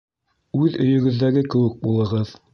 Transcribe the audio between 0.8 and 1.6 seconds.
өйөгөҙҙәге